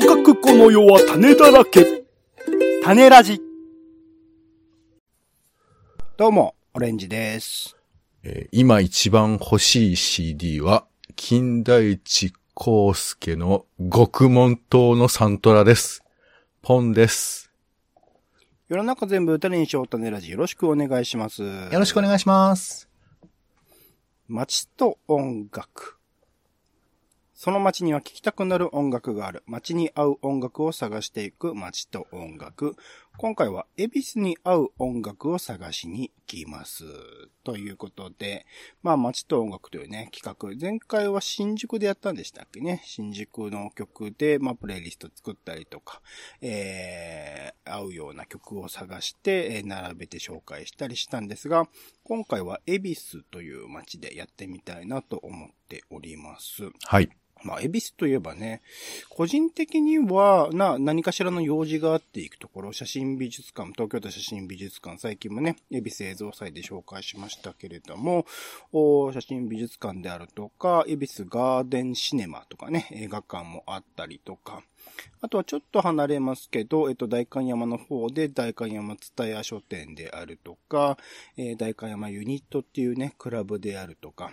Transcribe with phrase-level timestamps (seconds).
[0.00, 2.04] とかくこの世は種だらけ。
[2.84, 3.40] 種ラジ。
[6.16, 7.76] どうも、オレンジです。
[8.22, 16.04] えー今一番欲しい CD は、金田一光介の極門島のサントラです。
[16.62, 17.50] ポンです。
[18.68, 20.30] 世の中全部歌にしよう種ラジ。
[20.30, 21.42] よろしくお願いします。
[21.42, 22.88] よよろしくお願いします。
[24.28, 25.97] 街と音楽。
[27.40, 29.44] その街には聴きたくなる音楽がある。
[29.46, 32.74] 街に合う音楽を探していく街と音楽。
[33.16, 36.82] 今回は、恵比寿に合う音楽を探しに行きます。
[37.44, 38.44] ということで、
[38.82, 40.60] まあ街と音楽というね、企画。
[40.60, 42.82] 前回は新宿でやったんでしたっけね。
[42.84, 46.02] 新宿の曲で、まあプレイリスト作ったりとか、
[46.40, 51.68] えー、合うような曲を探して、え並べて紹介したりしたんですが、
[52.02, 56.68] 今回は恵比寿という街でやってみたいなと思っております。
[56.82, 57.08] はい。
[57.42, 58.62] まあ、恵比寿といえばね、
[59.08, 68.26] 個人的には、な、何かしらの用事があっていくところ、写真美術館、東京都写真美術館、最近もね、恵比寿映像祭で紹介しましたけれども、
[68.72, 74.62] お写真美術館であるとか、恵比寿ガーデンシネマとかね、映画館もあったりとか、
[75.20, 80.96] あとはちょっと離れますけど、えっと、代官山の方で、代官山蔦屋書店であるとか、
[81.36, 84.32] えー代官山ユニットっていうね、クラブであるとか、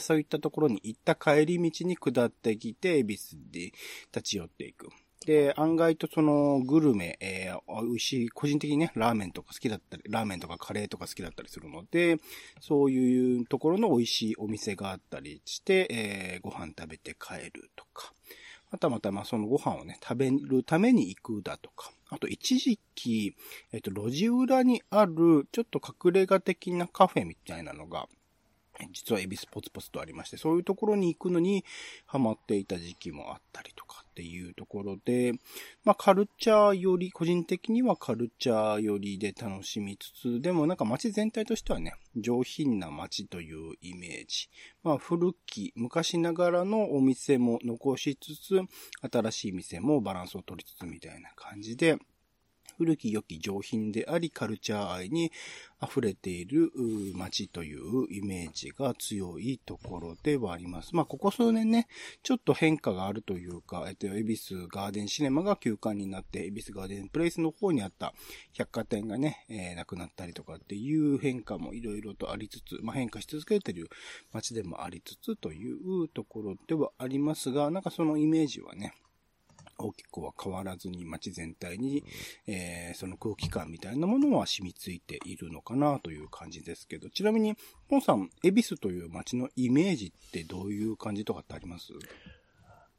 [0.00, 3.72] そういったところに行った帰り道に下ってきて、恵比寿で
[4.14, 4.88] 立ち寄っていく。
[5.26, 12.18] で、案外とそのグルメ、えー、美味しい、個人的にね、ラーメンとか好きだったり、ラーメンとかカレーとか好きだったりするので、
[12.60, 18.12] そういうところの美味しいお店があったりして、えー、ご飯食べて帰るとか。
[18.70, 21.90] あとはまた、まあ、そのご飯をね、食べるために行くだとか。
[22.10, 23.34] あと、一時期、
[23.72, 28.08] えっと、路地裏にある、ちょっと隠れ家的なカフェみたいなのが、
[28.92, 31.64] 実は恵比寿ポツポツとありまして、そういうところに行くのに
[32.06, 35.32] ハマっていた時期もあったりとかっていうところで、
[35.84, 44.48] まあカルチャーより、個人的にはカルチャーよりで楽しみつつ、でもなんか街全体としてはね、上品な街というイメージ。
[44.82, 48.60] まあ古き、昔ながらのお店も残しつつ、
[49.12, 51.98] 新しい店もバランスを取りつつみたいな感じで、
[52.76, 55.32] 古き良き上品であり、カルチャー愛に
[55.82, 56.72] 溢れている
[57.14, 60.94] 街というイメージが強いところではあります。
[60.94, 61.86] まあ、ここ数年ね、
[62.22, 68.14] ちょっと変化があるというか、えっと、恵比寿ガーデンシネマが休館になって、恵比寿ガーデンプレイスの方にあった
[68.52, 73.88] 百貨店がね、えーなくなったりとかっていう変化もいろいろとありつつ、まあ、変化し続けている
[74.32, 78.94] 街でもありつつというところではありますが、なんかそのイメージはね、
[79.78, 82.04] 大きくは変わらずに街全体に、
[82.46, 87.56] えーその空気感みたいなものは染みついているのかなという感じですけど、ちなみに、
[87.88, 91.92] ポンさん、恵比寿という街のイメージってどういう感じとかってあります？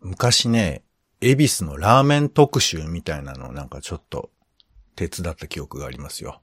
[0.01, 0.83] 昔ね、
[1.21, 4.29] 恵比寿のラーメン特集みたいなのをなんかちょっと
[4.95, 6.41] 手伝った記憶がありますよ。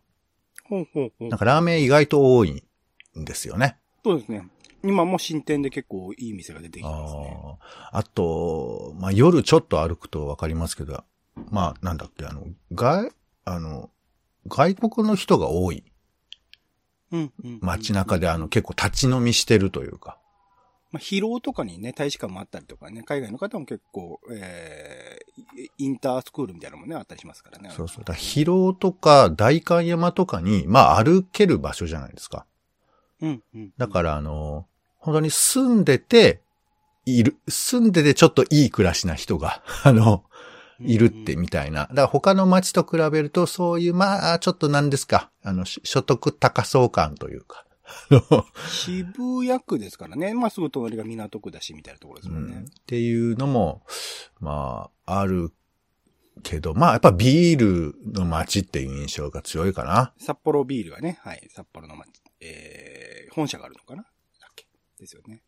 [0.65, 2.63] ほうほうほうなんかラーメン意外と多い
[3.19, 3.77] んですよね。
[4.05, 4.49] そうですね。
[4.85, 7.37] 今も新店で結構いい店が出てきてますね。
[7.43, 11.05] あーあと、まあ、夜ちょっと歩くとわかりますけど、
[11.51, 13.13] まあ、なんだっけ、あの、外、
[13.45, 13.91] あの、
[14.49, 15.85] 外国の人が多い
[17.13, 17.59] うん、うん。
[17.61, 20.19] 街中であの、結構立ち飲みしてるというか。
[20.91, 27.71] まあ、疲労とかにね、大使館もあったりとかね、海外の方も結構、えー、インタースクールみたいなのもね、あったりしますからね。
[27.71, 28.05] そうそう。
[28.05, 32.47] だ疲労とか代官山とかに、まあ、歩ける場所じゃないですか。
[33.21, 33.73] うん、うん。
[33.79, 34.67] だから、あの、
[35.03, 36.41] 本当に住んでて、
[37.05, 40.25] いる、住んでてちょっといい暮らしな人が、 あの、
[40.79, 41.83] いるってみたいな。
[41.83, 47.67] だから他の街と比べると、そういう、まあ、ちょっと何ですか、あの、し所得高そう感というか。
[48.69, 50.35] 渋谷区ですからね。
[50.35, 52.55] まあ、すぐ隣が港区だし、みたいなところですもんね。
[52.55, 53.85] うんっていうのも、
[54.39, 55.53] まあ、ある
[56.45, 60.15] けど、まあ、やっぱビールの街っていう印象が強いかな。
[60.19, 62.09] 札幌ビールがね、はい、札幌の町、
[62.41, 64.07] えー、本社があるのかな
[65.03, 65.43] ですよね。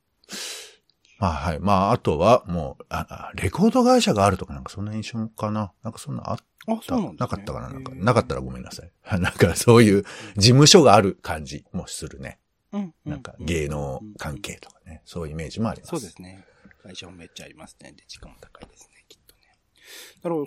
[1.18, 1.60] まあ、はい。
[1.60, 5.72] まあ、あとは、もうあ、あレコード会社があるとかなんかそんな印象かな。
[5.82, 7.14] なんかそんなあっあ、た、なね。
[7.18, 8.90] なかったかななんか、なかったらごめんなさい。
[9.20, 10.02] なんかそういう
[10.36, 12.40] 事務所がある感じもするね。
[12.72, 12.94] うん。
[13.06, 15.02] うなんか芸能関係とかね。
[15.04, 15.90] そういうイメージもあります。
[15.90, 16.44] そうですね。
[16.82, 17.92] 会社もめっちゃありますね。
[17.92, 18.93] で、時間も高いですね、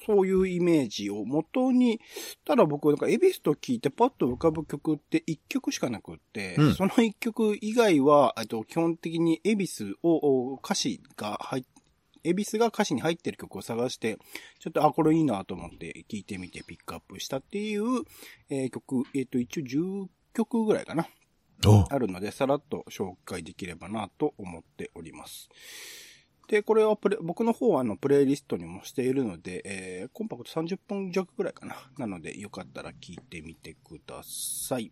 [0.06, 2.00] そういうイメージを元に、
[2.46, 11.64] ただ僕なんかエビスと聞いてパッと浮かぶ曲って一曲しかなくって、うんその一曲以外は、えっと、基本的にエビスを、お歌詞が入っ
[12.24, 14.18] エビスが歌詞に入ってる曲を探して、
[14.60, 18.04] ちょっと、あ、これいいなと思って聞いてみてピックアップしたっていう、
[18.50, 21.08] えー曲、えっ、と、一応10曲ぐらいかな。
[21.66, 25.50] おあるので、さらっと紹介できればなと思っております。
[26.48, 31.76] で、これはプレ、僕の方はあの、プレイリストにもしているので、えー、コンパクト30分弱くらいかな。
[31.98, 34.92] なので、よかったら聞いてみてください。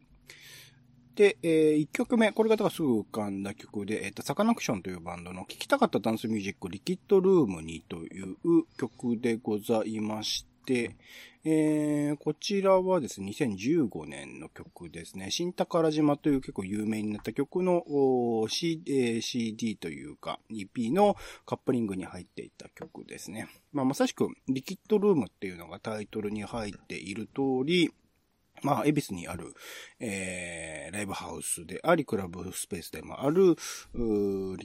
[1.15, 8.35] で、えー、1曲目、これがだからすぐ浮かんだ曲で、えっ、ー、と、サカナクションというバンドの聴きたかったダンスミュージック、リキッドルームにという
[8.77, 10.95] 曲でございまして、
[11.47, 15.29] えー、こちらはですね、2015年の曲ですね。
[15.29, 17.83] 新宝島という結構有名になった曲の
[18.49, 21.15] C、えー、CD というか EP の
[21.45, 23.47] カップリングに入っていた曲ですね。
[23.73, 27.91] まあ、まさしくリキッドルームっていうのがタイトルに入っている通り、
[28.63, 29.53] まあ、恵比寿にある、
[29.99, 33.55] えー、ライブハウスであり、クラブスペースでもある、リ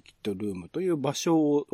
[0.00, 1.66] キッドルームという場所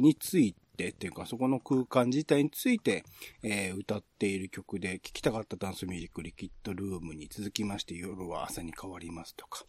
[0.00, 3.04] についててっていうか、そこの空間自体について、
[3.42, 9.64] えー、歌っている曲で、聴きたかったダンスミュージック、リキッドルームに続きまして、夜は朝に変わりますとか。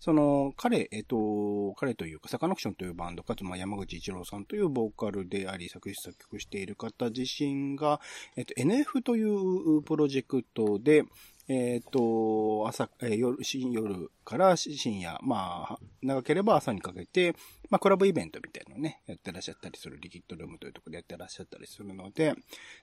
[0.00, 8.00] その、彼、えっ、と、彼というか、サカナクションというバンド、かつ、まあ、山口一郎さんというボーカルであり、作詞作曲している方自身が、
[8.36, 11.04] えっ、と、NF というプロジェクトで、
[11.48, 13.38] えっ、ー、と、朝、えー、夜、
[13.72, 17.34] 夜から深夜、まあ、長ければ朝にかけて、
[17.70, 22.34] まあ、クラブイベントみたいなのね、やってらっしゃったりする、リキッドルームというところでやってらっしゃったりするので、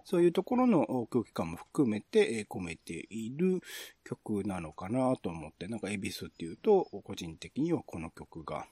[0.04, 3.62] そういうところの空気感も含めて、えー、込めている
[4.04, 8.66] 曲なのかなと思って、なんか、エビスっていうと、個人的にはこの曲が、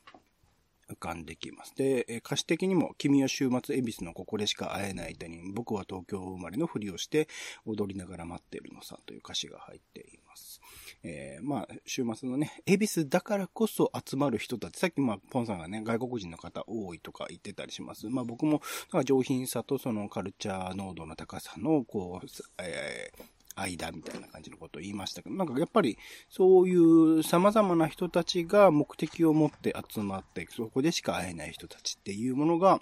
[0.93, 1.75] 浮かんできます。
[1.75, 7.27] で、歌詞的にも、君は週末恵比寿のここでしか会えない間に、僕は東京生まれのふりをして
[7.65, 10.61] 踊りながら待ってるのさという歌詞が入っています。
[11.03, 18.07] えー、まあ、週末のね、恵比寿だからこそ集まる人たち、さっきまあ、ポンさんがね、外国人の方多いとか言ってたりします。
[18.07, 18.61] まあ僕も、
[19.03, 22.27] 上品さとそのカルチャー濃度の高さの、こう、
[22.59, 23.23] えー、
[23.55, 25.97] 間みたいな感じのことを言いましたけど、なんかやっぱり
[26.29, 32.81] そういう様々な人たちが目的を持って集まって、そこでしか会えない人たちっていうものが、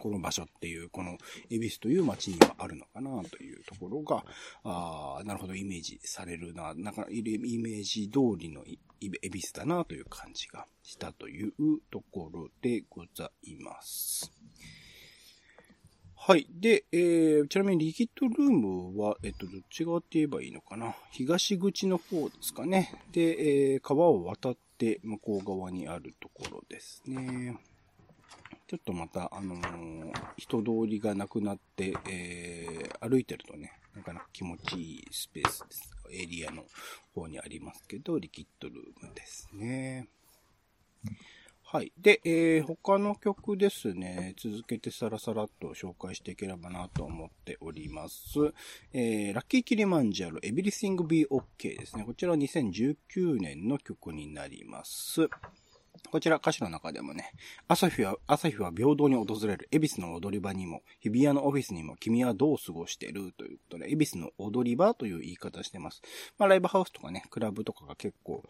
[0.00, 1.18] この場所っていう、この
[1.50, 4.24] 恵比寿という街にはあるのかなというところが、
[4.62, 8.64] あなるほどイメージされるな、なんかイメージ通りの
[9.00, 11.52] 恵比寿だなという感じがしたという
[11.90, 14.32] ところでございます。
[16.28, 16.46] はい。
[16.50, 20.94] で、えー、ちなみにリキッドルームは、えっと、どっち側って言えばいいのかな？
[21.10, 22.92] 東口の方ですかね。
[23.12, 27.56] で、えー、川を渡って向こう側にあるところですね。
[28.66, 35.90] ちょっとまた、あのー、人通りがなくなって、えー、歩いてるとね、なかなか気持ちいいスペースです。
[36.12, 36.66] エリアの
[37.14, 38.76] 方にありますけど、リキッドルー
[39.06, 40.08] ムですね。
[41.70, 41.92] はい。
[42.00, 48.38] で、えー、他の曲ですね、続けてさらさらっと紹介していければなと思っております。
[48.94, 52.04] えー、ラッキーキリマンジャロ、Everything Be OK ですね。
[52.04, 55.28] こちらは2019年の曲になります。
[56.10, 57.32] こちら歌詞の中でもね、
[57.66, 63.32] 朝日は、朝日は平等に訪れる、恵比寿の踊り場にも、日比谷のオフィスにも、君はどう過ごしてる？
[63.36, 66.00] ということで、恵比寿の踊り場という言い方してます。
[66.38, 68.42] まあ、ライブハウスとかね、クラブとかが結構、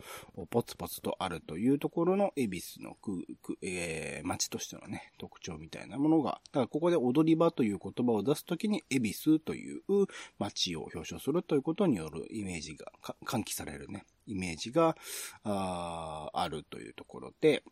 [0.50, 9.83] ポツポツとあるというところの、恵比寿のく、く、えー、街としてのね、特徴みたいなものが、だからここで踊り場という言葉を出すときに、恵比寿という
[10.39, 12.93] 街を表彰するということによるイメージが、
[13.25, 14.05] 喚起されるね。
[14.28, 14.96] イメージが、
[15.44, 17.62] ああるというところで、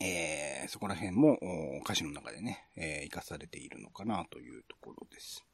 [0.00, 1.38] えー、そこら辺も
[1.84, 5.44] 歌詞の中でね、えー、活かされているのかなというところです。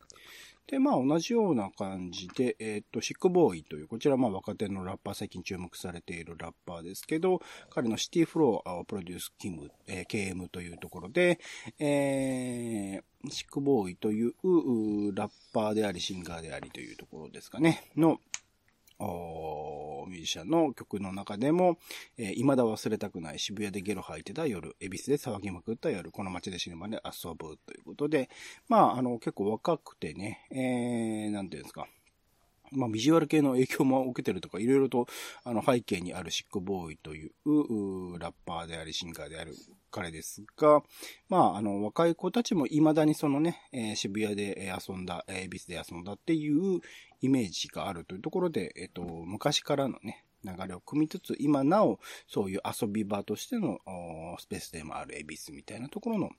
[0.69, 11.40] で、まあ同じような感じで、えっ、と、シックボーイという、こちらまあ若手のラッパー、最近注目されているラッパーですけど、彼のシティフローをプロデュースキム、えー、KM というところで、
[11.78, 14.35] えー、シックボーイという
[15.14, 18.20] ラッパーであり、シンガーでありというところですかね、の、
[19.00, 21.78] ミュージシャンの曲の中でも、
[22.17, 28.28] えー、未だ忘れたくない渋谷でゲロ吐いてた夜、恵比寿で騒ぎまくった夜、この街で死ぬまで遊ぶということで、
[28.69, 31.87] まあ、あの、結構若くてね、えー、なんていうんですか、
[32.73, 35.07] まあ、ビジュアル系の影響も受けてるとか、いろいろと、
[35.45, 37.31] あの、背景にあるシックボーイという、
[38.19, 39.55] ラッパーであり、シンガーである
[39.90, 40.83] 彼ですが、
[41.28, 46.80] まあ、あの、若い子たちも未だにそのね、えー、渋谷で遊んだ、えー、ビスで遊んだっていう
[47.21, 53.78] イメージがあるというところで、えっ、ー、と、昔からのね、流れを組みつつ、今なお、そういう遊び場としての
[54.38, 56.30] スペースでもあるエビスみたいなところの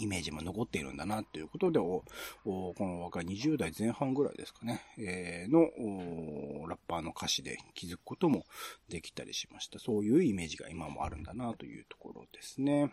[0.00, 2.04] イメージも残っているんだな、ということで、こ
[2.44, 4.82] の若い20代前半ぐらいですかね、
[5.48, 8.44] のラッパーの歌詞で気づくことも
[8.88, 9.78] できたりしました。
[9.78, 12.92] そういうイメージが今もあるんだな、というところですね。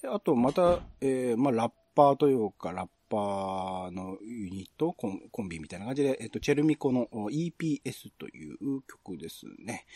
[0.00, 9.86] で、あと、また、えー、まあ、ラッパーというか、ラッパーのユニット、コンコンビみたいな感じで、えっと、チェルミコの EPS という曲ですね。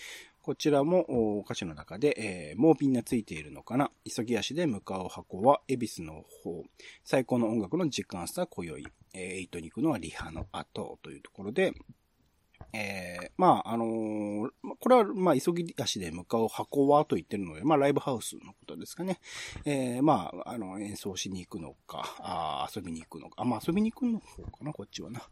[0.43, 6.65] こちらも歌詞の中で、えー、もうみんなついているのかな急ぎ足で向かう箱は、恵比寿の方。
[7.05, 8.85] 最高の音楽の時間差、今宵。
[9.15, 11.73] えー、エイトに行くのはリハの後というところで、
[12.75, 14.51] えー、まあ、あのー、
[14.81, 19.21] これは、まあ、急ぎ足で向かう箱はと言ってるので、まあ、ライブハウスのことですかね。
[19.65, 25.23] えー、まあ、あの、演奏しに行くのか、あ遊びに行くのか、あ、まあ、遊びに行くの方かな、こっちはな。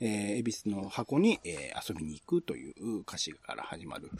[0.00, 4.10] えー、恵比寿の箱に、えー、遊びに行くという歌詞から始まる、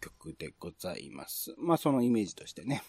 [0.00, 1.54] 曲でございます。
[1.58, 2.82] まあ、そのイメージとしてね。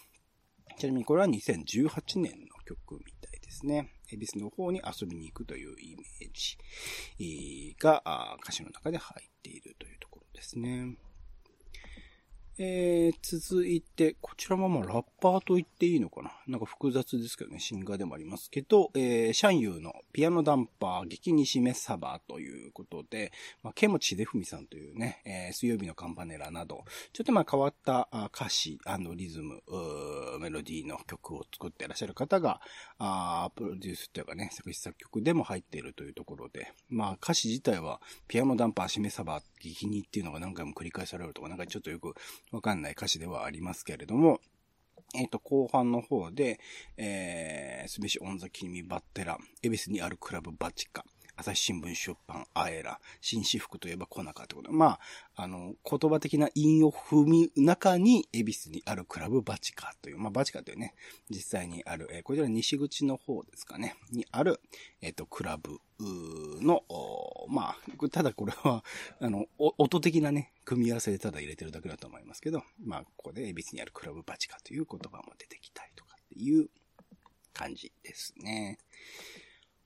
[0.78, 3.90] ちなみにこれは2018年の曲みたいですね。
[4.10, 6.30] 恵比寿の方に遊びに行くというイメー
[7.18, 8.02] ジが
[8.42, 10.96] 歌詞の中で入っているというところですね。
[12.58, 16.30] えー、続いて、こちらもまあラッパーと言っていいのかな？
[16.46, 23.32] なんか複雑ですけどね、シンガーでもありますけど、えー、シャンユーのピアノダンパー、激西メッサバーということで、
[23.62, 28.78] まあ、ケモチデフミさんというね、えー、水曜日のカンパネラなど、ちょっとまあ変わった歌詞、
[29.16, 29.62] リズム、
[30.40, 32.60] メロディーの曲を作ってらっしゃる方が、
[32.98, 42.14] あプロデュースというかね、作詞作曲でも入っているというところで、まあ歌詞自体は、ピアノダンパー、シメサバー、激にっていうのが何回も繰り返されるとか、なんかちょっとよく
[42.50, 44.40] わかんない歌詞ではありますけれども、
[45.14, 46.58] えっ、ー、と、後半の方で、
[46.96, 51.04] えー、すべしオンザキミバッテラ、エビスにあるクラブバチカ、
[51.36, 54.98] 朝日新聞出版、アエラ、新私服といえばコナカってこと、ま
[55.34, 60.94] あ、あの、言葉的な韻を踏み中に、恵比寿にあるクラブバチカという、まあ、バチカというね、
[61.30, 64.60] 実際にある、えー、こちら西口の方ですかね、にある、
[65.00, 66.82] えっ、ー、と、クラブの、
[67.48, 68.84] まあ、ただこれは、
[69.20, 76.68] あの、音的なね、組み合わせでただ入れてるだけだと思いますけど、まあ、ここで恵比寿にあるクラブバチカという言葉も出てきたりとかっていう
[77.52, 78.78] 感じですね。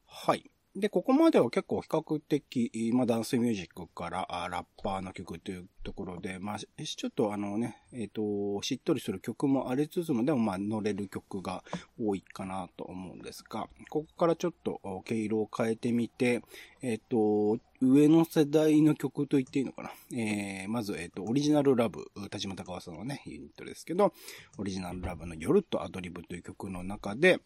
[0.07, 0.51] はい。
[0.79, 11.65] で、ここまでは結構比較的、まあ、ダンスミュージックからラッパーの曲というところで、まあ、ちょっとあのね、えっ、ー、と、しっとりする曲もありつつも、でもまあ、乗れる曲が
[11.99, 16.43] 多いかなと思うんですが、ここからちょっと毛色を変えてみて、
[16.83, 19.91] えっ、ー、と、上の世代の曲と言っていいのかな？
[20.15, 24.13] えー、まず、えっ、ー、と、オリジナルラブ、田島隆さんのね、ユニットですけど、
[24.59, 27.41] オリジナルラブの夜とアドリブという曲の中で、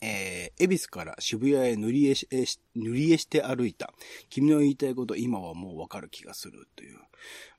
[0.00, 2.28] えー、恵比寿から渋谷へ塗り絵し、
[2.74, 3.92] 塗り絵して歩いた。
[4.28, 6.98] 君の言いたいこと今はもうわかる気がするという。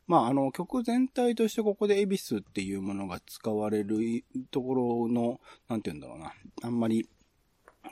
[0.07, 6.33] まあ、あの、曲全体としてここで恵比寿っていうものが使われるところの、なんて言うんだろうな。
[6.63, 7.07] あんまり、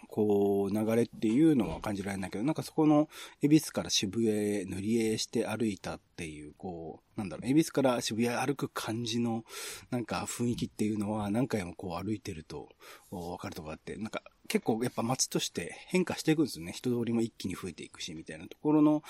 [0.07, 3.07] こう、流れっていうのは感じられないけど、なんかそこの、
[3.41, 9.45] 恵比寿から渋谷へ塗り絵して歩いたっていう、こう、なんだろう、恵比寿から渋谷へ歩く感じの、
[9.91, 12.69] なんか雰囲気っていうのは、何回もこう歩いてると、
[13.11, 16.73] わかるとこあって、なんか、結構やっぱ街として変化していくんですよね。
[16.73, 19.03] 人通りも一気に増えていくし、みたいなところの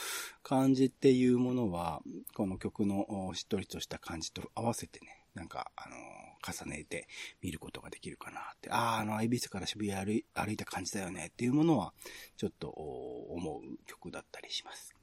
[0.43, 2.01] 感じっていうものは、
[2.35, 5.95] この曲のしっとりとした感じと合わせてね、なんか、あの
[6.41, 7.07] 重ねて
[7.41, 8.69] 見ることができるかなって。
[8.69, 11.93] ああ、あの、恵比寿から渋谷歩いた感じだよねっていうものは、
[12.37, 14.98] ちょっと思う曲だったりします。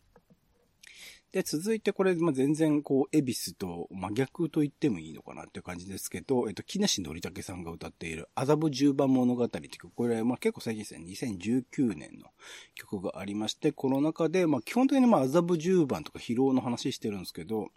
[1.33, 12.31] で、続いてこれ、まあ、全然、こう、エビスと真逆と言ってもいいのかなっていう感じですけど、えっと、木梨憲武さんが歌っている、麻布十番物語って曲、これ、まあ、結構最近ですね、2019年の
[12.75, 17.71] 曲がありまして、この中で、まあ、基本的にまあ、麻布十番とか疲労の話してるんですけど、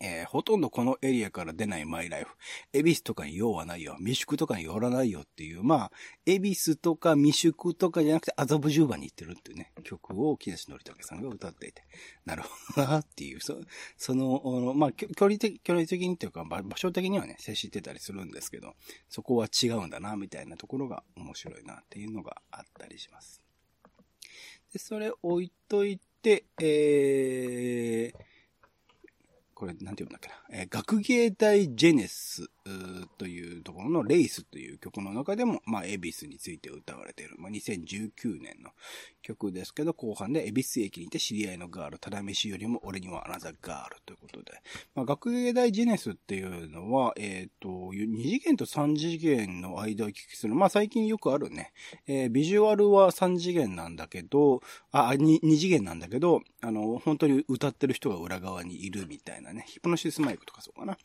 [0.00, 2.34] えー、ほとんどこのエリアから出ないマイライフ。
[2.72, 3.96] エビスとかに用はないよ。
[3.98, 5.92] 未宿とかに寄らないよっていう、まあ、
[6.26, 11.82] エビスとか未宿とかじゃなくて、麻布十番に行ってるっていうね、曲を木梨憲武さんが歌っていて、
[12.26, 13.56] なるほどなっていう、そ
[13.96, 18.74] その、まあ、距離的、距離的にっていうか、場所的にはね、接してたりするんですけど、
[19.08, 23.40] そこは違うんだな、みたいなところが面白いなっていうのがあったりします。
[24.72, 28.35] で、それ置いといて、えー、
[29.56, 30.34] これ、なんて読うんだっけな。
[30.50, 32.50] えー、学芸大ジェネス
[33.18, 38.70] というところのレイスという曲の中でも、まあ、エビスについて歌われている、まあ、2019年の
[39.22, 44.52] 曲ですけど、後半でエビス駅にて知り合いのガール、ただ飯よりも俺にはアナザーガールということで、
[44.94, 51.72] まあ、学芸大ジネスっていうのは、えっ、ー、と、2次元と3次元の間を行きする、まあ、最近よくあるね、
[52.06, 54.60] えー、ビジュアルは3次元なんだけど、
[54.92, 60.96] あ、2, 2次元なんだけど、あの、本当に歌ってる人が裏側にいるみたいなね、ヒプノシスマイクとかそうかな、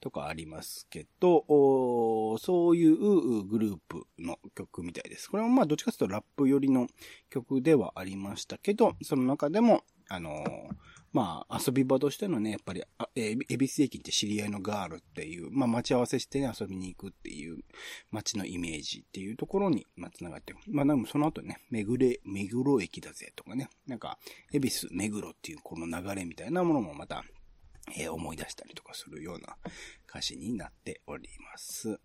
[0.00, 5.30] とかありますけど、とそういうグループの曲みたいです。
[5.30, 6.86] これもまあどっちかというとラップ寄りの
[7.28, 10.74] 曲ではありましたけど、その中でも、あのー、
[11.12, 12.84] まあ、遊び場としてのね、やっぱり、
[13.16, 17.58] え、恵比寿駅って知り合いのガールっていう、まあ、待ち合わせしてね、遊びに行くっていう
[18.12, 20.54] 街のイメージっていうところに、まあ、繋がって。
[20.68, 24.18] まあ、でもその後ね、めぐれ、目黒駅だぜとかね、なんか、
[24.52, 27.24] 恵比寿、目黒っていうこの流れみたいなものもまた、
[27.96, 29.56] えー思い出したりとかするような
[30.10, 32.00] 歌詞になっております。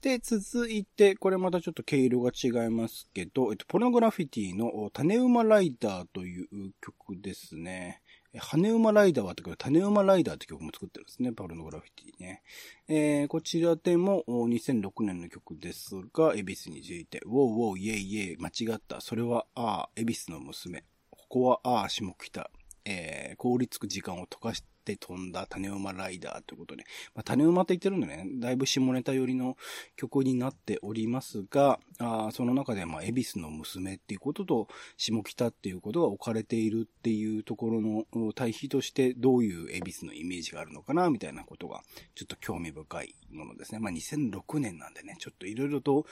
[0.00, 6.46] で、続いて、これまたちょっと毛色が違いますけど、えっと、ポルノグラフィティの種馬ライダーという
[6.82, 8.02] 曲ですね。
[8.36, 12.42] 羽馬ライダーはったけど、種馬ライダーって曲も作ってるんですね、ポルノグラフィティね。
[12.86, 19.00] えー、こちらでも2006年の曲ですが、恵比寿について、ウォーウォーイェイイェイ、間違った。
[19.00, 20.84] それは、ああ、恵比寿の娘。
[21.10, 22.50] ここは、ああ、下北。
[22.84, 29.56] えー、凍りつく時間を溶かして飛んだ種馬ライダーということで、まあ、種馬って言ってるんでね、だいぶ下ネタ寄りの
[29.96, 41.82] 曲になっておりますが、あその中で、まあ、恵比寿の娘っていうことと、下北っていうことが置かれているっていうところの対比として、どういう恵比寿のイメージがあるのかな、みたいなことが、
[42.14, 43.78] ちょっと興味深いものですね。
[43.78, 46.06] まあ、2006年なんでね、ちょっといろいろと、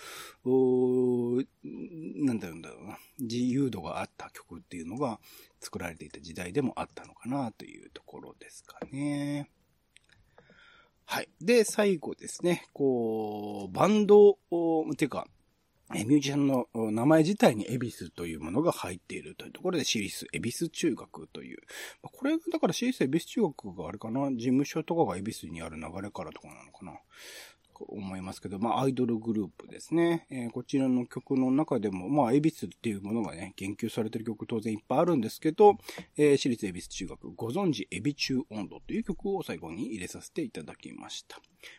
[0.45, 5.21] おなんだろうな、自由度があった曲っていうのが
[5.61, 9.50] 作られていた時代でもあったのかなというところですかね。
[11.04, 11.28] はい。
[11.40, 15.26] で、最後ですね、こう、バンドを、ていうか、
[15.92, 21.59] ミュージシャンの名前自体にエビスというものが入っているというところで、私立エビス中学という。
[22.00, 26.92] これ、だから私立エビス中学があれかな、事務所とかがエビスにある流れからとかなのかな。
[27.88, 30.26] 思いますけど、まあ、アイドルグループですね。
[30.30, 35.76] えーこちらの曲の中でも、まあ、恵比寿っていうものがね、言及されてる曲当然いっぱいあるんですけど、
[36.16, 41.36] えー私立恵比寿中学、ご存知、恵比中温度という曲を最後に入れさせていただきました。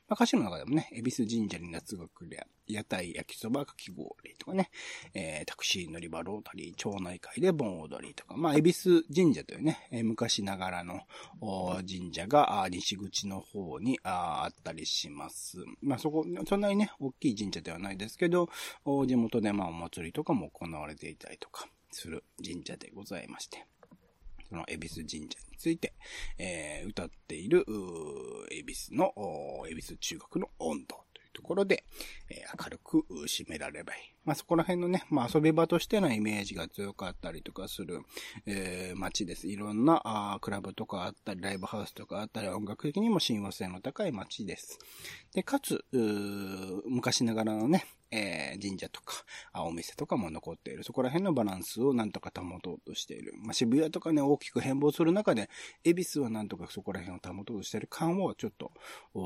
[0.08, 4.08] まあ、歌詞の中でもね、恵比寿神社に夏が来りゃ、屋台焼きそばかき氷
[4.40, 4.70] とかね、
[5.14, 11.02] えータクシー乗り場ロータリー、町内会で盆踊りとか、まあ、恵比寿神社というね、えー昔ながらの
[11.42, 15.58] 神社が西口の方にああったりします。
[15.82, 18.50] まあ、あそこ、そんなにね、大きい神社ではないですけど、
[19.08, 23.66] 地元でまあ、お祭りとかも行われていたりとかする神社でございまして。
[24.50, 25.94] その恵比寿神社について、
[26.38, 27.66] えー歌っている、
[28.52, 29.14] 恵比寿の、
[29.68, 31.03] 恵比寿中学の温度
[31.34, 31.84] ところで、
[32.30, 34.14] えー明るく締められればいい。
[34.24, 38.00] まあ、そこら辺のね、まあ、遊び場としてのイメージが強かったりとかする、
[38.46, 39.48] えー街です。
[39.48, 44.80] いろんなあクラブとかあったり、ライブハウスとかあったり、音楽的にも親和性の高い街です。
[45.34, 45.84] で、かつ、
[46.88, 50.84] 昔ながらのね、えー神社とか、あお店とかも残っている。
[50.84, 53.34] そこら辺のバランスをなんとか保とうとしている。
[53.38, 55.50] まあ、渋谷とかね、大きく変貌する中で、
[55.84, 58.72] 恵比寿はなんとかそこら辺を保とうとしている感をちょっと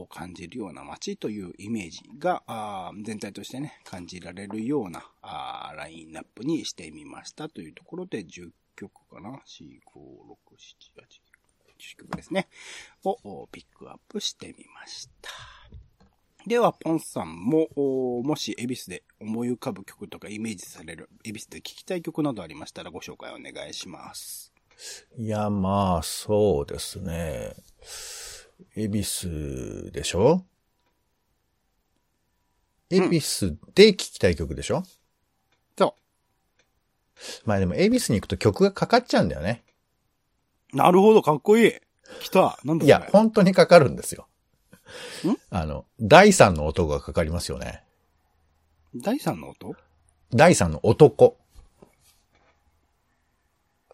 [0.08, 11.28] 感じるような街というイメージが、あ全体としてね、感じられるようなあラインナップにしてみましたというところで、10曲かな ?4、5、6、7、8、
[11.78, 12.47] 10曲ですね。
[13.04, 15.56] をピックアップしてみました。
[16.47, 24.53] では、ポンさんも、おもし、恵比寿で思い浮かぶ曲とかイメージされる、恵比寿で聴きたい曲などありましたらご紹介お願いします。
[25.17, 27.53] いや、まあ、そうですね。
[28.77, 30.45] 恵比寿でしょ？
[32.89, 34.83] 恵比寿で聴きたい曲でしょ、
[35.77, 35.95] そ
[37.43, 39.65] まあでも、恵比寿に行くと曲がかかっちゃうんだよね。
[40.73, 40.77] う。
[40.77, 41.73] なるほど、かっこいい。
[42.21, 42.57] 来た。
[42.63, 44.37] なんだいや、本当にかかるんですよん。
[45.50, 47.84] あの、第三の音がかかりますよね。
[48.95, 49.76] 第三の音？
[50.34, 51.38] 第三の男。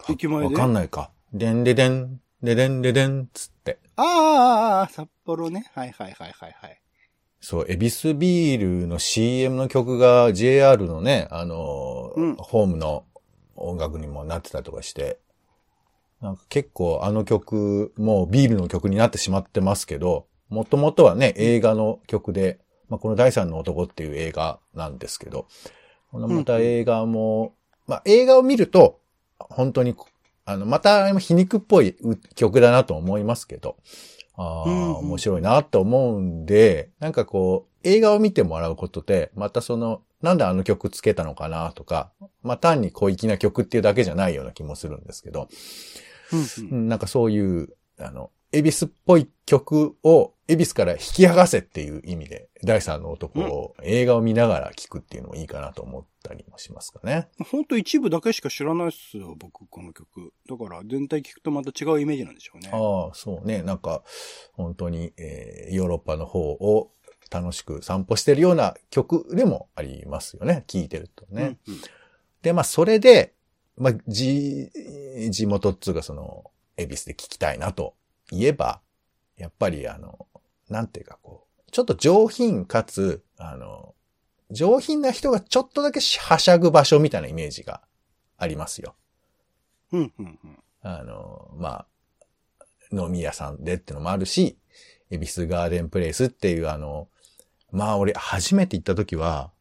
[0.09, 0.45] 駅前で？
[0.45, 1.11] わかんないか。
[1.33, 3.79] でんででん、ででんででん、つって。
[3.95, 5.69] あーあ札幌ね。
[5.73, 6.79] はいはいはいはいはい。
[7.39, 13.05] そう、エビスビールの CM の曲が JR のね、あのーうんホームの
[13.55, 15.19] 音楽にもなってたりとかして、
[16.21, 25.47] なんか結構あの曲、もうビールの曲になってしまってますけど、もともとはね、映画の曲で、まあ、この第三の男っていう映画なんですけど、
[26.11, 27.55] このまた映画も、
[27.87, 28.99] まあ、映画を見ると、
[29.39, 29.95] 本当に、
[30.45, 31.95] あの、また皮肉っぽい
[32.35, 33.77] 曲だなと思いますけど、
[34.35, 34.63] ああ、
[34.99, 42.11] 面白いなと思うんで、なんかこう、映画を見てもらうことで、またその、なんであの曲つけたのかなとか、
[42.43, 45.49] まあ単に小粋な曲っていうだけじゃないような気もするんですけど、
[46.31, 46.45] うんうん。
[46.71, 57.27] うんなんかそういう、あの、エビスっぽい曲をエビスから引き剥がせっていう意味で、第三の男を映画を見ながら聴くっていうのもいいかなと思ったりもしますかね。
[57.51, 60.33] ほんと一部だけしか知らないっすよ、僕、この曲。
[60.47, 62.69] だから、全体聞くとまた違うイメージなんでしょうね。
[62.71, 63.63] ああ、そうね。
[63.63, 64.03] なんか、
[64.53, 66.91] 本当に、えーヨーロッパの方を
[67.31, 70.65] 楽しく散歩してるような曲でもありますよね。
[70.67, 71.57] 聴いてるとね。
[71.67, 71.81] うんうん
[72.43, 73.33] で、まあ、それで、
[73.77, 74.69] まあ、じ、
[75.31, 77.95] 地元っつうかその、恵比寿で聞きたいなと
[78.37, 78.81] 言えば、
[79.37, 80.27] やっぱりあの、
[80.69, 83.95] なんていうかこう、ちょっと上品かつ、あの、
[84.51, 87.81] 上品な人がちょっとだけはしゃぐ場所みたいなイメージが
[88.37, 88.95] ありますよ。
[89.91, 91.85] うんうんうんあの、まあ、
[92.91, 94.57] 飲み屋さんでってのもあるし、
[95.09, 97.07] 恵比寿ガーデンプレイスっていうあの、
[97.71, 99.52] まあ俺初めて行った時は、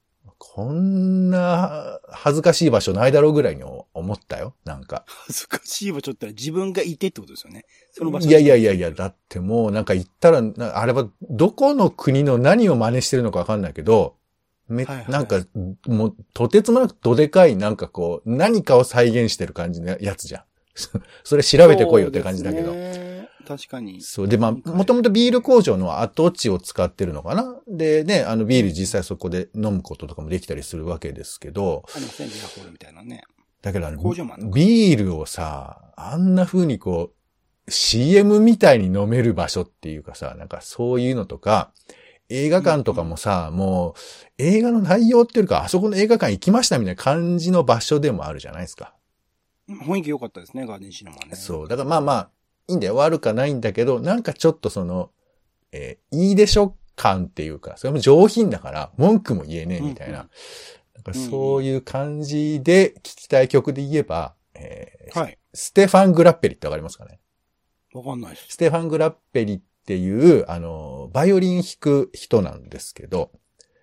[0.44, 4.56] こんな恥ずかしい場所ないだろうぐらいに思ったよ。
[4.64, 5.04] なんか。
[5.06, 7.64] 恥ずかしい場所って自分がいてってことですよね。
[7.92, 8.28] その場所。
[8.28, 10.42] いやいやいやいや、だってもうなんか行ったら、
[10.74, 14.16] あれはどこの国の何を真似してるのかわかんないけど、
[14.66, 15.40] め、はいはい、なんか、
[15.86, 20.42] もう、とてつもなくどでかい、なんかこう、何かを再現してる感じのやつじゃん。
[21.22, 22.74] それ調べてこいよって感じだけど。
[23.46, 24.00] 確かに。
[24.00, 24.28] そう。
[24.28, 27.60] で、まあ、もともとビール工場の跡地を使ってるのかな？
[27.68, 31.84] で、ね、あの、ビール実際そこで飲むこととかもできたりするわけですけど。
[31.94, 33.24] ありません、ビアホールみたいなね。
[33.60, 33.98] だけどあの、
[34.50, 37.12] ビールをさ、あんな風にこ
[37.66, 41.72] う、CM みたいに飲める場所っていうかさ、なんかそういうのとか、
[42.28, 43.94] 映画館とかもさ、うん、もう、
[44.38, 48.94] 映画の内容っていうか、あそこの映画館行きましたみたいな感じの場所でもあるじゃないですか。
[49.68, 51.36] 雰囲気良かったですね、ガーデンシネマね。
[51.36, 51.68] そう。
[51.68, 52.30] だからまあまあ、
[52.68, 52.96] いいんだよ。
[52.96, 55.10] 悪かないんだけど、なんかちょっとその、
[55.72, 60.20] えー、いいでしょ感っていうか、それも上品だから、文句も言えねえみたいな。
[60.20, 60.28] うん
[61.12, 65.38] そういう感じで聴きたい曲で言えば、えー、はい。
[65.52, 67.18] ステファン・グラッペリってわかりますかね？
[67.92, 68.46] わかんないです。
[68.50, 73.32] ステファン・グラッペリっていう、あの、バイオリン弾く人なんですけど、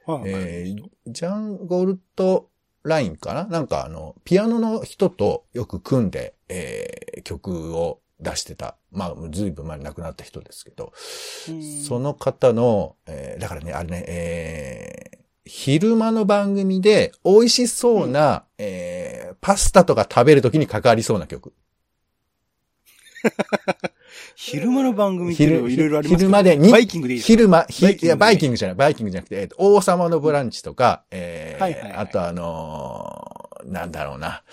[0.06, 2.52] はい、えー、ジャン・ゴルト・
[2.84, 3.44] ラインかな？
[3.48, 8.76] なんかあの、ピアノの人とよく組んで、えー、曲を出してた。
[8.92, 10.92] まあ、ずいぶん前に亡くなった人ですけど、
[11.88, 21.54] その方の、えー、だからね、あれね、えー、昼間の番組で美味しそうな、うん、えー、パスタとか食べるときに関わりそうな曲。
[24.36, 34.44] 昼間の番組っていろいろあります昼間でバイキングでいい昼間、いや、バイキングじゃない、バイキングじゃなくて、えー、王様のブランチとか、えー、はいはいはい、あとあのー、なんだろうな。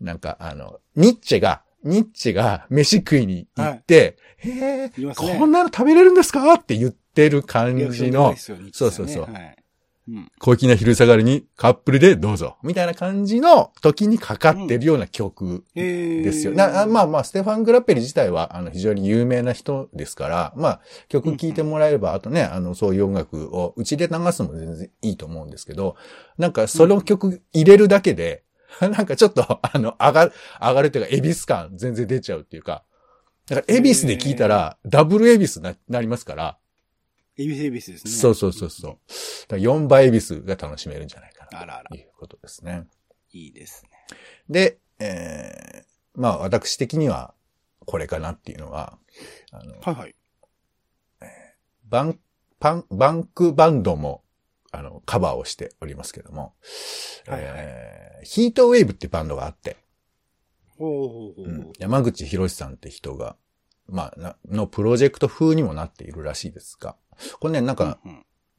[0.00, 6.54] なんか、あの、ニッチェが、ニッチェが飯食いに行って、はい、へえ、ね、こんなの食べれるんですか？
[6.54, 8.54] って言ってる感じの、ね、そ
[8.86, 9.22] うそうそう。
[9.22, 9.56] はい。
[10.06, 12.58] うん、小粋な昼下がりにカップルでどうぞ。
[12.62, 16.50] みたいな感じの時にかかってるような曲ですよ。
[16.50, 25.96] うん、まあまあ、ステファン・グラッペリ自体は、あの、非常に有名な人ですから、まあ、曲聴いてもらえれば、うん、あとね、あの、そういう音楽をうちで流すのも全然いいと思うんですけど、
[26.36, 28.43] なんか、その曲入れるだけで、
[28.88, 32.84] なんかちょっと、あの、上がる、上がるというか、エビス感全然出ちゃうっていうか、
[33.46, 36.58] だから、エビスで聞いたら、ダブルエビスな、なりますから、
[37.36, 38.10] エビスエビスですね。
[38.12, 38.98] そうそうそうそう。
[39.48, 41.60] だ4倍エビスが楽しめるんじゃないかな。
[41.60, 41.88] あらあら。
[41.90, 42.86] ということですね。
[43.32, 43.90] いいですね。
[44.48, 47.34] で、えー、まあ私的には
[47.86, 48.98] これかなっていうのは、
[49.50, 50.14] あの、はいはい。
[51.22, 51.28] えー、
[51.84, 52.20] バン、
[52.60, 54.22] パン、バンクバンドも、
[54.76, 56.54] あの、カバーをしておりますけども、
[57.26, 59.76] はいはい、えー、ヒートウェーブってバンドがあって、
[60.76, 63.36] ほうほうほう、うん、山口博さんって人が、
[63.86, 66.96] まあ、のプロジェクト風にもなっているらしいですが、
[67.38, 67.98] これね、なんか、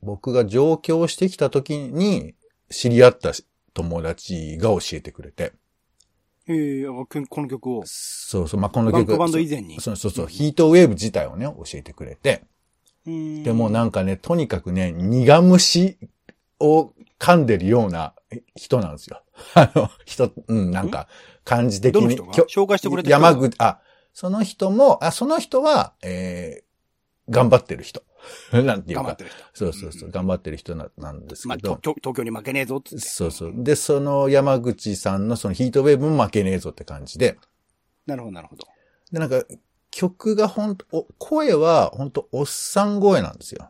[0.02, 2.36] 僕が上京してきた時に
[2.70, 3.34] 知り合った
[3.74, 5.54] 友達が教えてくれて。
[6.48, 7.84] ええこの曲を。
[7.86, 8.98] そうそう、まあ、この曲。
[8.98, 9.82] バンクバンド以前に。
[9.82, 12.44] そうそうそう、ヒートウェーブ自体をね、教えてくれて。
[13.06, 15.98] でもなんかね、とにかくね、苦虫
[16.60, 18.14] を噛んでるような
[18.56, 19.22] 人なんですよ。
[19.54, 21.08] あの、人、うん、なんか、
[21.44, 22.18] 感じ的に。
[22.18, 23.80] 紹介してくれて山口、あ、
[24.14, 28.04] その人も、あ、その人は、えー、頑張ってる人。
[28.52, 29.04] なんていうか。
[29.04, 29.38] 頑張ってる人。
[29.54, 31.72] そうそうそう、うん、頑張ってる人ななんですけど。
[31.72, 32.98] まあ、東京に負けねえぞっって。
[32.98, 33.54] そうそう。
[33.56, 37.38] で、その山口さんのそのヒートウェーブも負けねえぞって感じで。
[38.08, 38.66] なるほど、なるほど。
[39.12, 39.44] で、なんか、
[39.96, 43.70] 曲がほんと、声はほんとおっさん声なんですよ。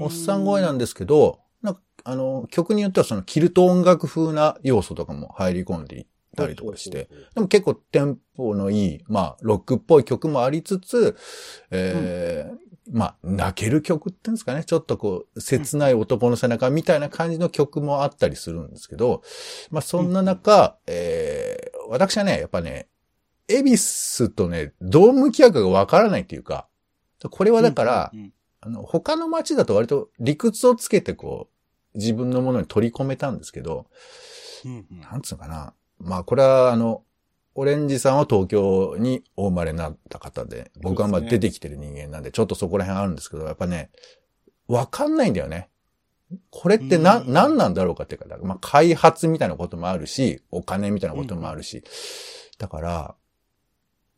[0.00, 6.06] おっさん声なんですけど、なんか、あの、曲によってはそのキルト音楽風な要素とかも入り込んでい
[6.36, 11.16] たりとかして、でも結構テンポのいい、まあ、ロックっぽい曲もありつつ、
[11.70, 12.58] えー、うん。
[12.90, 14.64] まあ、泣ける曲っていうんですかね。
[14.64, 19.22] ちょっとこう、切ない男の背中みたいな感じの曲もあったりするんですけど、
[19.70, 22.88] まあそんな中、うん、えー、私はね、やっぱね、
[23.48, 26.68] エビスとね、どう向き合うかがわからないっていうか、
[27.30, 31.48] これはだから、うんうんうん、あの、他の街だと割と理屈をつけてこ
[31.94, 33.86] う、自分のものに取り込めたんですけど、
[34.64, 35.72] うんうん、なんつうのかな。
[35.98, 37.02] まあこれはあの、
[37.54, 43.90] オレンジさんは東京にお生まれになった方で、僕はまあ出てきてる人間なんで、ちょっとそこら辺あるんですけど、やっぱね、
[44.68, 45.68] わかんないんだよね。
[46.50, 51.82] これってな、何なんだろうかっていうか、まあ開発みたいなこともあるし、お金みたいなこともあるし、
[52.58, 53.14] だから、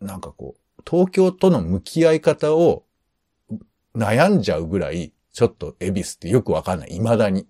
[0.01, 2.85] なんかこう、東京との向き合い方を
[3.95, 6.95] 悩んじゃうぐらい、ちょっとエビスってよくわかんない。
[6.95, 7.47] 未だに。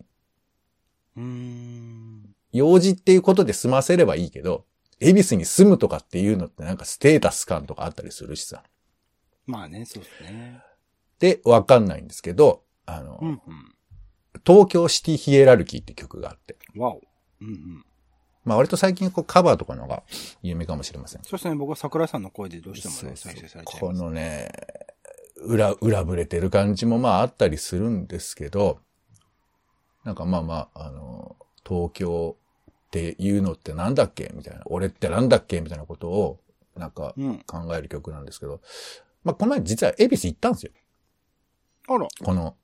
[1.16, 2.34] うん。
[2.52, 4.64] 用事っていうことで済ませればいいけど、
[5.00, 8.62] 恵比寿に住むとかっていうのってなんかステータス感とかあったりするしさ。
[9.46, 10.62] まあね、そうですね。
[11.18, 13.40] で、わかんないんですけど、あの、うんうん。
[14.46, 16.56] 東京シティヒエラルキーって曲があって。
[16.76, 17.00] わお。
[17.40, 17.84] うんうん。
[18.44, 20.02] まあ割と最近こうカバーとかのが
[20.42, 21.22] 有名かもしれません。
[21.22, 23.92] そうですね、僕は桜井さんの声でどうしてもね、再生されちゃいこ。
[23.92, 24.50] のね、
[25.36, 28.78] 裏、裏ぶれてる感じもまああったりするんですけど、
[30.04, 31.36] なんかまあまあ、あの、
[31.68, 32.36] 東京
[32.70, 34.32] っていうのってなんだっけ？
[34.34, 34.62] みたいな。
[34.64, 35.60] 俺ってなんだっけ？
[35.60, 36.40] みたいなことを、
[36.76, 37.38] なんかうん。
[37.46, 38.62] 考える曲なんですけど、
[39.22, 40.72] まあこの前実は恵比寿行ったんですよ。
[41.88, 42.08] あら。
[42.24, 42.56] この、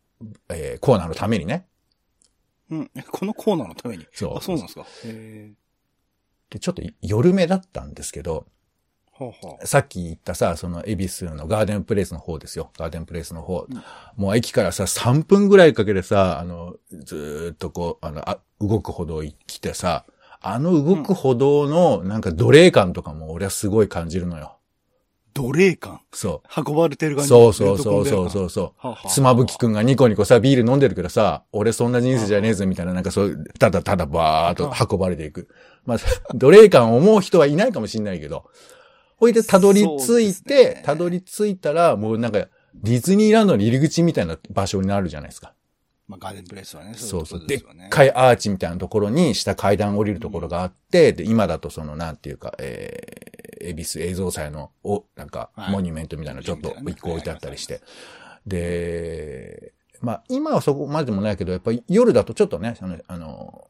[0.48, 1.66] えーコーナーのためにね。
[2.70, 2.90] うん。
[2.96, 4.06] えこのコーナーのために？
[4.12, 4.86] そうあ、そうなんですか。
[5.04, 5.52] へ
[6.50, 9.66] でちょっと夜目だったんですけど、ーはあはあ。
[9.66, 12.70] さっき言ったさ、その恵比寿のガーデンプレイスの方ですよ。
[12.78, 13.66] ガーデンプレイスの方。
[13.68, 13.82] うん
[14.16, 20.04] もう駅からさ、3分ぐらいかけてさ、あの、ずーっとこう、あの、あ動く歩道行来てさ、
[20.40, 24.52] あの動く歩道のなんか奴隷感とかも俺はすごい感じるのよ。
[25.34, 26.00] 奴隷感？
[26.12, 27.16] そ運ばれてるう。
[27.16, 27.28] 感じ？
[27.28, 29.08] そうそうそうそうそうそう。
[29.08, 35.48] 妻夫木くんがニコニコさ、ビール飲んでるけどさ、俺そんな人生じゃねえぞみたいな、なんかそうただただバーっと運ばれていく。
[35.86, 35.98] まあ、
[36.34, 38.50] 奴隷感を思う人はいないかもしんないけど。
[39.16, 45.54] ほいで、たどり着いて、たどり着いたら、もうなんか、ディズニーランドの入り口みたいな場所になるじゃないですか。
[46.06, 46.94] まあ、ガーデンプレイスはね。
[46.94, 47.42] そうそう。
[47.42, 57.80] いでっかいアーチみたいなところに、下階段降りるところがあって、で、今だとその、なんていうか、えー、恵比寿映像祭の、お、なんか、はいモニュメントみたいなのちょっと一個置いてあったりして。
[58.46, 63.68] で、まあ、今はそこまでもないけど、やっぱり夜だとちょっとね、その、あの、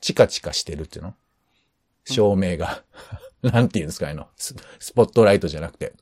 [0.00, 1.14] チカチカしてるっていうの？
[2.04, 2.82] 照明が。
[3.42, 5.94] なんていうんですか、あの、ススポットライトじゃなくて、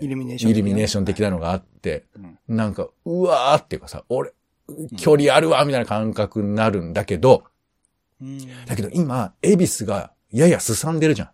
[0.00, 0.50] イルミネーション。
[0.50, 4.32] イルミネーション的なのがあって、うんなんか、うわーっていうかさ、俺、
[4.98, 7.44] 距離あるわ、みたいな感覚になるんだけど、
[8.20, 8.38] うん。
[8.66, 11.30] だけど今、恵比寿がややすさんでるじゃん。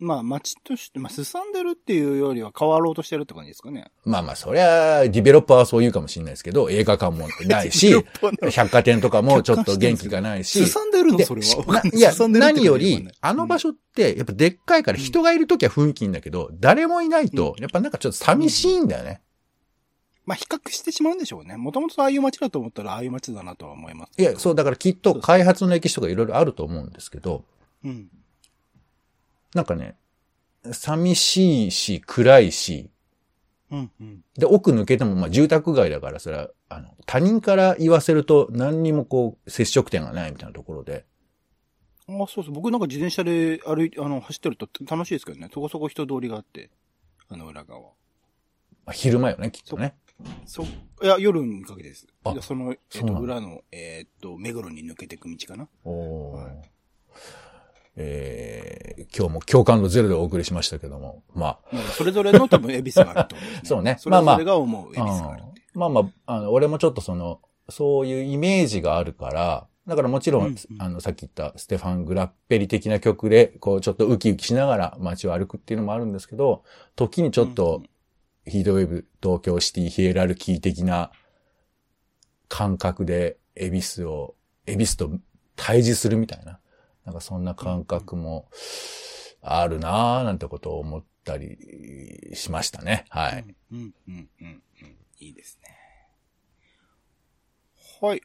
[0.00, 3.90] まあ、街として、まあ、すさんでるっていうよりは変わろうとしてるって感じですかね。
[4.04, 7.92] まあまあ、そりゃ、ディベロッパーはそう言うかもしれないですけど、映画館もないし、
[8.52, 11.82] 百貨店とかもちょっと元気がないしす、さんでるのでそれは。
[11.82, 19.20] な いや、何よりあの場所って、やっぱでっかいから人がいるときは雰囲気いいんだけど、誰もいないと、やっぱなんかちょっと寂しいんだよね。
[20.28, 21.56] まあ、比較してしまうんでしょうね。
[21.56, 24.12] もともとああいう街だと思ったら、ああいう街だなとは思います。
[24.20, 27.44] いや、そう、だからきっと開発の歴史とかいろいろあると思うんですけど、
[27.82, 28.08] うん。
[29.54, 29.96] なんかね、
[30.72, 32.90] 寂しいし、暗いし、
[33.70, 34.24] うん、うん。
[34.34, 41.04] で、奥抜けても、まあ、住宅街だから、それは、あの、他人から言わせると、何にもこう、接触点がないみたいなところで、
[42.08, 42.52] あそうそう。
[42.52, 45.50] 僕なんか自転車で歩い、あの、走ってると楽しいですけどね。
[45.52, 46.70] そこそこ人通りがあって。
[47.28, 47.80] あの裏側。
[47.80, 47.88] ま
[48.86, 49.94] あ、昼間よね、きっとね。
[50.46, 50.66] そう。
[51.04, 52.06] いや、夜にかけてです。
[52.24, 55.68] あその、えっ、と、裏の、えっ、と、目黒に抜けていく道かな。
[55.84, 56.70] おーはい
[57.98, 58.78] えー
[59.16, 63.42] 今日も共感度ゼロでお送りしましたけども、まあ、まあそれぞれの多分、恵比寿があるとね。
[63.64, 63.96] そうね。
[63.98, 65.62] それぞれが思う恵比寿があるって。
[65.74, 65.78] う。
[65.78, 65.80] ん。
[65.80, 70.58] まあまあ、あの、俺もちょっとその、そういうイメージがあるから、だからもちろん、うんうん。
[70.78, 76.62] あの、さっき言ったステファン・グラッペリ的な曲で、こう、ちょっとウキウキしながら街を歩くっていうのもあるんですけど、
[76.94, 77.82] 時にちょっと、
[78.46, 81.10] ヒートウェーブ東京シティヒエラルキー的な
[82.48, 84.34] 感覚で、エビスを、
[84.66, 85.10] エビスと
[85.56, 86.60] 対峙するみたいな、
[87.08, 88.50] なんかそんな感覚も
[89.40, 91.56] あるなぁ、なんてことを思ったり
[92.34, 93.06] しましたね。
[93.08, 93.46] はい。
[93.72, 94.96] うん、うん、うん、うん。
[95.18, 95.70] いいですね。
[98.02, 98.20] はい。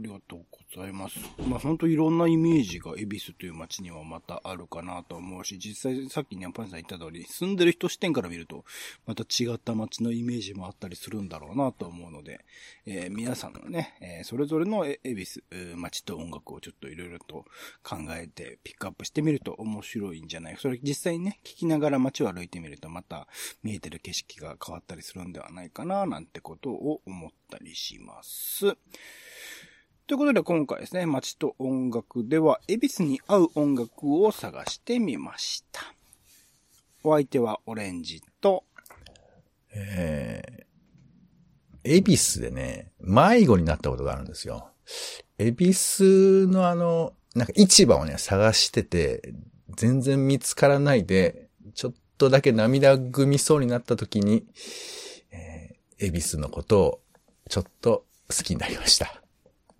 [0.00, 1.18] ありがとうございます。
[1.46, 8.64] まあ本当いろんなイメージが恵比寿という街にはまたあるかなと思うし、実際さっきね、パンさん言った通り、住んでる人視点から見ると、
[9.04, 12.46] また違った街のイメージもあったりするんだろうなと思うので、
[12.86, 15.42] えー皆さんのね、えーそれぞれのえ恵比寿、
[15.76, 17.44] 街と音楽をちょっといろいろと
[17.82, 23.28] 考えてピックアップしてみると面白いんじゃないそれ実際にね、聞きながら街を歩いてみるとまた
[23.62, 28.78] 見えてる景色が変わったりするんではないかな、なんてことを思ったりします。
[30.10, 35.82] ということで今回ですね、街と音楽では、恵比寿に合う音楽を探してみました。
[37.04, 38.64] お相手はオレンジと、
[39.72, 44.72] えー、恵比寿でね、迷子になったことがあるんですよ。
[45.38, 49.32] 恵比寿のあの、なんか市場をね、探してて、
[49.76, 54.44] 全然見つからないで、ちょっとだけ涙ぐみそうになった時に、
[55.30, 57.00] えー、恵比寿のことを
[57.48, 59.19] ちょっと好きになりました。